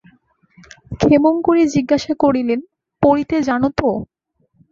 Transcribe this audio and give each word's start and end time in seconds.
ক্ষেমংকরী 0.99 1.63
জিজ্ঞাসা 1.73 2.13
করিলেন, 2.23 2.59
পড়িতে 3.03 3.35
জান 3.47 3.63
তো? 3.79 3.89